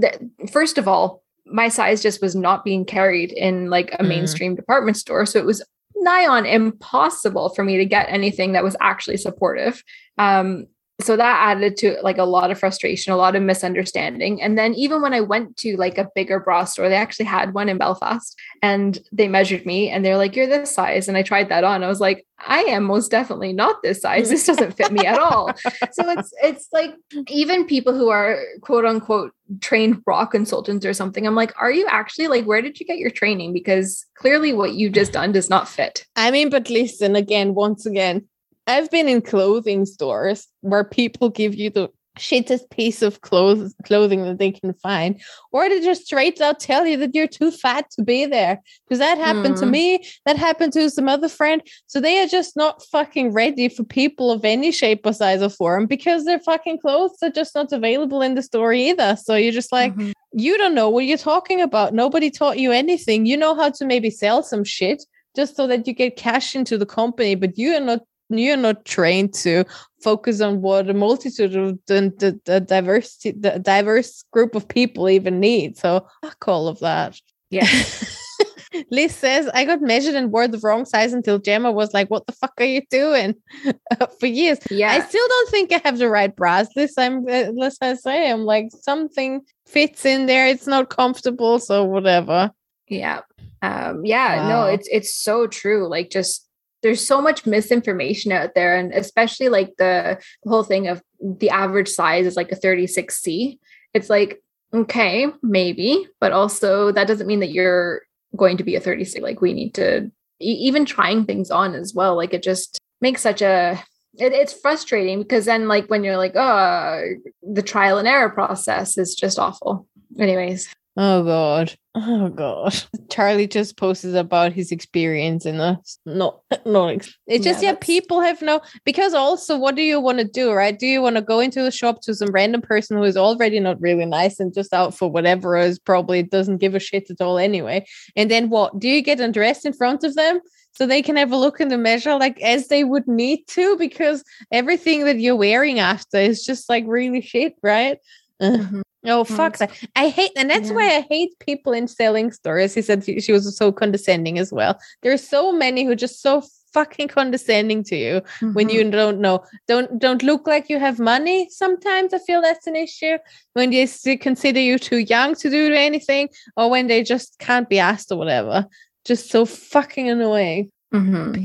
[0.52, 4.08] first of all, my size just was not being carried in like a Mm.
[4.08, 5.26] mainstream department store.
[5.26, 5.64] So it was
[5.96, 9.84] nigh on impossible for me to get anything that was actually supportive.
[10.18, 10.68] Um,
[11.04, 14.42] so that added to like a lot of frustration, a lot of misunderstanding.
[14.42, 17.54] And then even when I went to like a bigger bra store, they actually had
[17.54, 21.08] one in Belfast and they measured me and they're like, You're this size.
[21.08, 21.84] And I tried that on.
[21.84, 24.30] I was like, I am most definitely not this size.
[24.30, 25.52] This doesn't fit me at all.
[25.92, 26.96] So it's it's like
[27.28, 31.86] even people who are quote unquote trained bra consultants or something, I'm like, are you
[31.88, 33.54] actually like where did you get your training?
[33.54, 36.06] Because clearly what you just done does not fit.
[36.16, 38.28] I mean, but listen again, once again,
[38.68, 44.24] I've been in clothing stores where people give you the shittest piece of clothes clothing
[44.24, 45.20] that they can find,
[45.54, 48.62] or they just straight out tell you that you're too fat to be there.
[48.86, 49.72] Because that happened to Mm.
[49.72, 51.62] me, that happened to some other friend.
[51.88, 55.50] So they are just not fucking ready for people of any shape or size or
[55.50, 59.16] form because their fucking clothes are just not available in the store either.
[59.16, 60.12] So you're just like, Mhm.
[60.34, 61.94] you don't know what you're talking about.
[61.94, 63.26] Nobody taught you anything.
[63.26, 66.78] You know how to maybe sell some shit just so that you get cash into
[66.78, 68.02] the company, but you are not
[68.38, 69.66] you're not trained to
[70.02, 75.10] focus on what a multitude of the, the, the diversity the diverse group of people
[75.10, 75.78] even need.
[75.78, 77.20] So fuck all of that.
[77.50, 77.68] Yeah.
[78.90, 82.26] Liz says, I got measured and wore the wrong size until Gemma was like, What
[82.26, 83.36] the fuck are you doing?
[84.20, 84.60] For years.
[84.70, 84.92] Yeah.
[84.92, 86.68] I still don't think I have the right bras.
[86.76, 90.48] This I'm uh, let's I say I'm like something fits in there.
[90.48, 92.52] It's not comfortable, so whatever.
[92.88, 93.22] Yeah.
[93.62, 95.88] Um, yeah, no, it's it's so true.
[95.88, 96.48] Like just
[96.82, 101.88] there's so much misinformation out there, and especially like the, whole thing of the average
[101.88, 103.60] size is like a 36C.
[103.94, 104.42] It's like,
[104.74, 108.02] okay, maybe, but also that doesn't mean that you're
[108.36, 109.22] going to be a 36.
[109.22, 112.16] Like we need to even trying things on as well.
[112.16, 113.82] Like it just makes such a
[114.18, 117.04] it, it's frustrating because then like when you're like, oh,
[117.42, 119.88] the trial and error process is just awful.
[120.20, 120.74] Anyways.
[120.98, 121.76] Oh god.
[121.94, 122.74] Oh god.
[123.10, 125.76] Charlie just posted about his experience in a uh,
[126.06, 130.00] no no ex- it's just Yeah, yeah, people have no because also what do you
[130.00, 130.78] want to do, right?
[130.78, 133.60] Do you want to go into the shop to some random person who is already
[133.60, 137.20] not really nice and just out for whatever is probably doesn't give a shit at
[137.20, 137.86] all anyway?
[138.16, 138.80] And then what?
[138.80, 140.40] Do you get undressed in front of them?
[140.74, 143.76] So they can have a look in the measure like as they would need to,
[143.76, 144.24] because
[144.54, 147.98] everything that you're wearing after is just like really shit, right?
[148.40, 148.82] Ugh.
[149.06, 149.72] Oh fuck that!
[149.96, 150.76] I hate, and that's Yeah.
[150.76, 152.74] why I hate people in selling stories.
[152.76, 154.78] He said she was so condescending as well.
[155.02, 158.22] There are so many who are just so fucking condescending to you
[158.54, 158.74] when Mhm.
[158.74, 161.48] you don't know, don't don't look like you have money.
[161.50, 163.18] Sometimes I feel that's an issue
[163.54, 163.88] when they
[164.18, 168.18] consider you too young to do anything, or when they just can't be asked or
[168.18, 168.66] whatever.
[169.04, 171.36] Just so fucking annoying Mhm.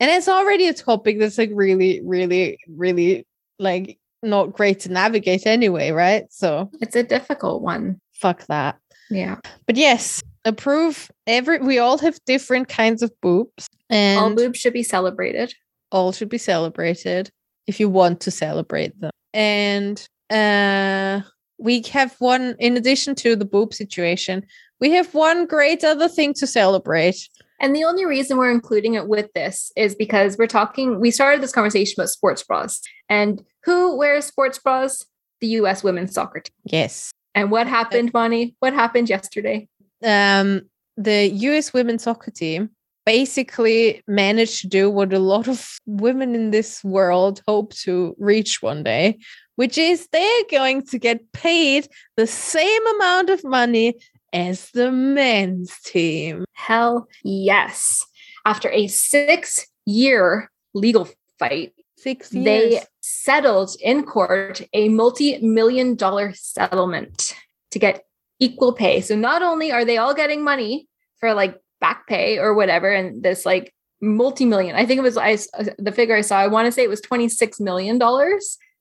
[0.00, 3.26] And it's already a topic that's like really, really, really
[3.58, 6.24] like not great to navigate anyway, right?
[6.30, 8.00] So It's a difficult one.
[8.14, 8.78] fuck that.
[9.10, 9.36] Yeah.
[9.66, 14.72] But yes, approve every we all have different kinds of boobs and All boobs should
[14.72, 15.52] be celebrated.
[15.90, 17.30] All should be celebrated
[17.66, 19.10] if you want to celebrate them.
[19.34, 21.20] And uh
[21.58, 24.44] we have one in addition to the boob situation,
[24.80, 27.28] we have one great other thing to celebrate.
[27.62, 31.40] And the only reason we're including it with this is because we're talking, we started
[31.40, 32.80] this conversation about sports bras.
[33.08, 35.06] And who wears sports bras?
[35.40, 36.52] The US women's soccer team.
[36.64, 37.12] Yes.
[37.34, 38.54] And what happened, Bonnie?
[38.58, 39.68] What happened yesterday?
[40.04, 40.62] um,
[40.96, 42.70] the US women's soccer team
[43.04, 48.62] basically managed to do what a lot of women in this world hope to reach
[48.62, 49.18] one day,
[49.56, 53.94] which is they're going to get paid the same amount of money
[54.32, 56.44] as the men's team.
[56.52, 58.04] Hell yes.
[58.44, 62.44] After a six year legal fight, Six years.
[62.44, 67.36] they settled in court a multi million dollar settlement
[67.70, 68.04] to get
[68.40, 69.00] equal pay.
[69.00, 70.88] So not only are they all getting money
[71.20, 75.16] for like back pay or whatever, and this like multi million, I think it was
[75.16, 75.36] I,
[75.78, 78.02] the figure I saw, I want to say it was $26 million.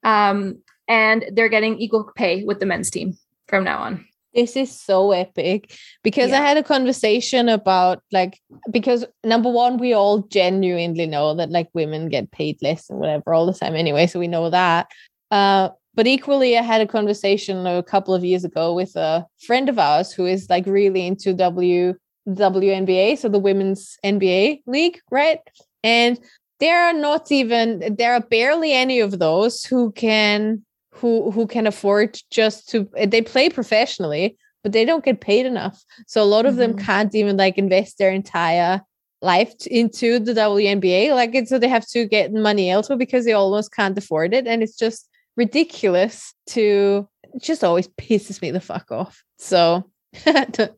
[0.04, 4.06] Um, and they're getting equal pay with the men's team from now on.
[4.34, 9.93] This is so epic because I had a conversation about like because number one, we
[9.93, 14.07] all genuinely know that like women get paid less and whatever all the time anyway,
[14.07, 14.88] so we know that.
[15.32, 19.67] Uh, but equally, I had a conversation a couple of years ago with a friend
[19.67, 21.95] of ours who is like really into W
[22.29, 25.39] WNBA, so the women's NBA league, right?
[25.84, 26.19] And
[26.59, 30.63] there are not even there are barely any of those who can
[31.02, 35.84] who who can afford just to they play professionally but they don't get paid enough.
[36.06, 36.86] So a lot of them Mhm.
[36.86, 38.80] can't even like invest their entire
[39.24, 43.74] life into the WNBA like so they have to get money elsewhere because they almost
[43.74, 44.45] can't afford it.
[44.47, 49.24] And it's just ridiculous to it just always pisses me the fuck off.
[49.39, 49.89] So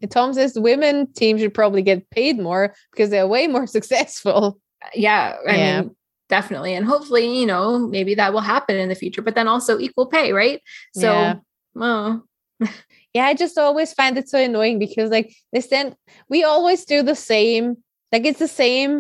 [0.09, 4.59] Tom says the women team should probably get paid more because they're way more successful.
[4.95, 5.81] Yeah i Yeah.
[5.81, 5.95] mean
[6.35, 7.63] definitely and hopefully you know
[7.95, 10.59] maybe that will happen in the future but then also equal pay right?
[10.93, 11.35] So Yeah.
[11.75, 12.05] well.
[13.15, 15.89] Yeah i just always find it so annoying because like they stand
[16.33, 17.65] we always do the same
[18.11, 18.91] like it's the same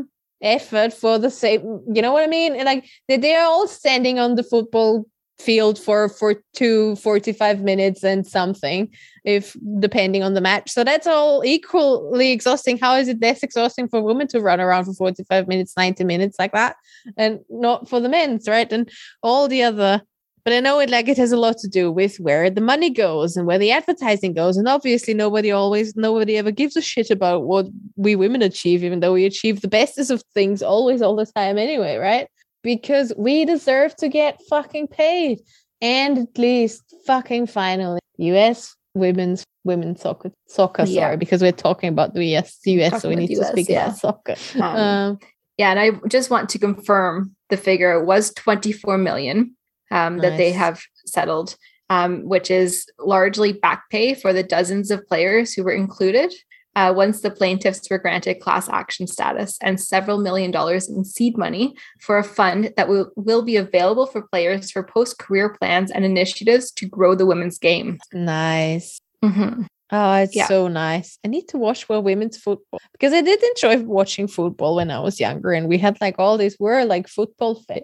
[0.57, 1.61] effort for the same
[1.95, 2.51] you know what i mean?
[2.57, 5.05] And like they, they're all standing on the football
[5.39, 8.87] field for for two 45 minutes and something
[9.25, 13.87] if depending on the match so that's all equally exhausting how is it less exhausting
[13.87, 16.75] for women to run around for 45 minutes 90 minutes like that
[17.17, 18.89] and not for the men's right and
[19.23, 20.01] all the other
[20.43, 22.89] but I know it like it has a lot to do with where the money
[22.89, 24.57] goes and where the advertising goes.
[24.57, 28.99] And obviously nobody always nobody ever gives a shit about what we women achieve, even
[28.99, 32.27] though we achieve the bestest of things always all the time anyway, right?
[32.63, 35.41] Because we deserve to get fucking paid.
[35.81, 41.03] And at least fucking finally, US women's women's soccer soccer, Yeah.
[41.03, 43.85] sorry, because we're talking about the US US, so we need about to speak yeah.
[43.85, 44.35] about soccer.
[44.55, 45.19] Um, Um,
[45.57, 49.55] yeah and i just want to confirm the figure It was 24 million
[49.91, 51.55] um, that they have settled
[51.89, 56.33] um, which is largely back pay for the dozens of players who were included
[56.75, 61.37] uh, once the plaintiffs were granted class action status and several million dollars in seed
[61.37, 65.91] money for a fund that will, will be available for players for post career plans
[65.91, 67.97] and initiatives to grow the women's game.
[68.13, 68.99] nice.
[69.23, 69.67] Mhm.
[69.91, 70.47] Oh, it's Yeah.
[70.47, 71.19] so nice.
[71.23, 74.99] I need to watch more women's football because I did enjoy watching football when I
[74.99, 77.83] was younger, and we had like all these were like football fit.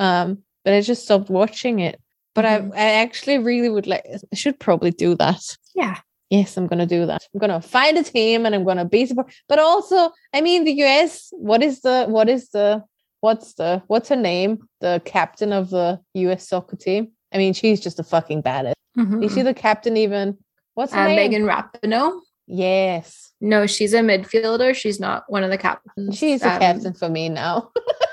[0.00, 2.00] Um, but I just stopped watching it.
[2.34, 2.72] But Mhm.
[2.74, 4.04] I, I actually really would like.
[4.32, 5.40] I should probably do that.
[5.74, 5.96] Yeah.
[6.30, 7.22] Yes, I'm gonna do that.
[7.34, 9.32] I'm gonna find a team and I'm gonna be support.
[9.48, 11.28] But also, I mean, the US.
[11.32, 12.82] What is the what is the
[13.20, 14.68] what's the what's her name?
[14.80, 17.12] The captain of the US soccer team.
[17.32, 18.74] I mean, she's just a fucking badass.
[18.98, 19.24] Mhm.
[19.24, 20.38] Is she the captain even?
[20.74, 21.16] What's her Uh, name?
[21.16, 22.20] Megan Rapinoe?
[22.48, 23.32] Yes.
[23.40, 24.74] No, she's a midfielder.
[24.74, 26.16] She's not one of the captains.
[26.16, 27.70] She's the Um, captain for me now.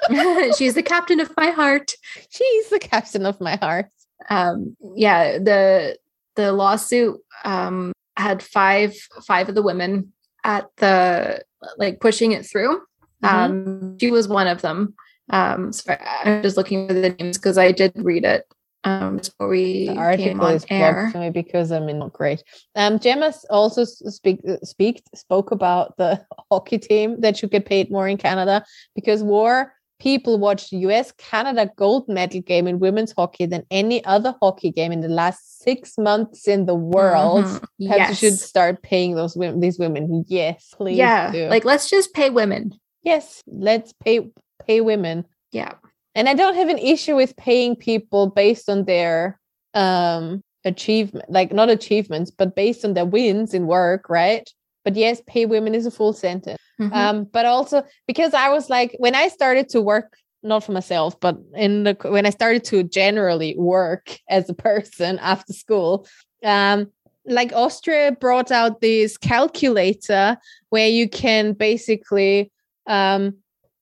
[0.58, 1.94] she's the captain of my heart.
[2.30, 3.88] She's the captain of my heart.
[4.30, 5.98] Um, yeah, the
[6.36, 8.94] the lawsuit um, had five
[9.26, 11.44] five of the women at the
[11.78, 12.82] like pushing it through.
[13.24, 13.30] Mhm.
[13.30, 14.96] Um, she was one of them.
[15.30, 15.96] Um, so
[16.26, 18.46] I'm just looking for the names because I did read it
[18.84, 21.10] um, before we The came article on is air.
[21.12, 22.44] for me because I'm in not great.
[22.76, 27.90] Um, Gemma also speak uh, speak spoke about the hockey team that should get paid
[27.90, 29.74] more in Canada because more
[30.04, 31.14] people watched the U.S.
[31.18, 35.60] Canada gold medal game in women's hockey than any other hockey game in the last
[35.64, 37.46] six months in the world.
[37.46, 37.64] Mhm.
[37.88, 40.26] Perhaps you should start paying those women, these women.
[40.28, 40.98] Yes, please.
[40.98, 41.48] Yeah, do.
[41.48, 42.64] like let's just pay women.
[43.04, 44.30] yes, let's pay
[44.68, 45.26] pay women.
[45.52, 45.74] Yeah.
[46.16, 49.40] and i don't have an issue with paying people based on their
[49.74, 50.24] um
[50.72, 54.48] achievement like not achievements but based on their wins in work right
[54.86, 56.96] but yes pay women is a full sentence Mhm.
[56.96, 61.20] um but also because i was like when i started to work not for myself
[61.20, 66.08] but in the when i started to generally work as a person after school
[66.44, 66.88] um
[67.26, 70.38] like austria brought out this calculator
[70.70, 72.52] where you can basically
[72.88, 73.34] um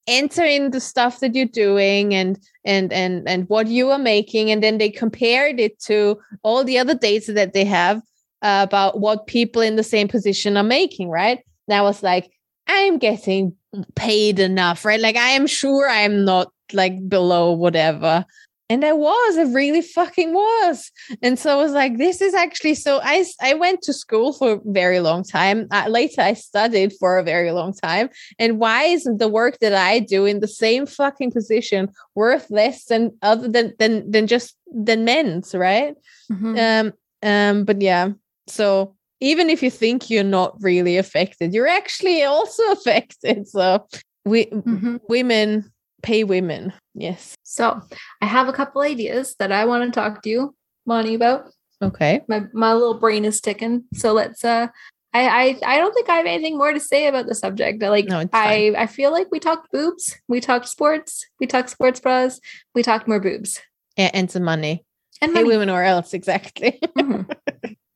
[0.06, 4.50] enter in the stuff that you're doing and and and and what you are making
[4.50, 7.98] and then they compared it to all the other data that they have
[8.42, 11.38] uh, about what people in the same position are making right
[11.68, 12.30] and i was like
[12.66, 13.54] i'm getting
[13.94, 18.24] paid enough right like i am sure i'm not like below whatever
[18.68, 20.90] and i was i really fucking was
[21.22, 24.52] and so i was like this is actually so I, I went to school for
[24.52, 28.08] a very long time uh, later i studied for a very long time
[28.38, 32.86] and why isn't the work that I do in the same fucking position worth less
[32.86, 35.94] than other than than than just than men's, right?
[36.30, 36.56] Mhm.
[36.58, 36.92] Um
[37.22, 38.10] um but yeah.
[38.46, 43.46] So even if you think you're not really affected, you're actually also affected.
[43.48, 43.86] So
[44.24, 45.00] we Mhm.
[45.08, 45.70] women
[46.02, 46.72] pay women.
[46.94, 47.34] Yes.
[47.44, 47.80] So
[48.20, 50.54] I have a couple ideas that I want to talk to you,
[50.86, 51.50] Monty, about.
[51.80, 52.20] Okay.
[52.28, 53.84] My my little brain is ticking.
[53.94, 54.66] So let's uh
[55.14, 55.44] I, I
[55.74, 57.82] I don't think I have anything more to say about the subject.
[57.82, 61.70] I Like No, I I feel like we talked boobs, we talked sports, we talked
[61.70, 62.40] sports bras,
[62.74, 63.60] we talked more boobs
[63.96, 64.84] And, and some money.
[65.20, 65.52] and Pay money.
[65.54, 66.80] women or else, exactly.
[66.98, 67.22] Mhm.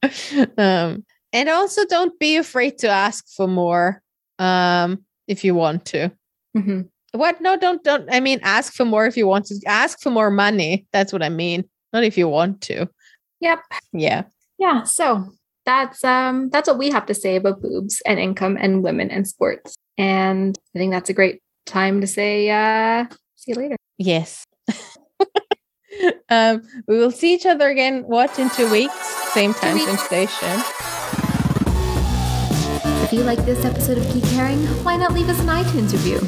[0.58, 1.04] um,
[1.36, 4.02] and also don't be afraid to ask for more
[4.38, 6.10] um, if you want to.
[6.56, 6.88] Mhm.
[7.12, 7.40] What?
[7.42, 8.08] No, don't don't.
[8.10, 9.60] I mean, ask for more if you want to.
[9.66, 10.86] Ask for more money.
[10.92, 11.68] That's what I mean.
[11.92, 12.88] Not if you want to.
[13.40, 13.60] Yep.
[13.92, 14.22] Yeah.
[14.58, 14.84] Yeah.
[14.84, 15.28] So
[15.66, 19.28] that's um that's what we have to say about boobs and income and women and
[19.28, 19.76] sports.
[19.98, 23.06] And I think that's a great time to say uh
[23.36, 23.76] see you later.
[23.98, 24.44] Yes.
[26.30, 28.04] um, we will see each other again.
[28.06, 29.06] What in two weeks?
[29.32, 30.95] Same time, same station.
[33.06, 36.18] If you like this episode of Geek Herring, why not leave us an iTunes review?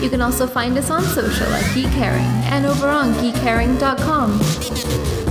[0.00, 2.22] You can also find us on social at Geek Herring
[2.52, 5.27] and over on geekherring.com.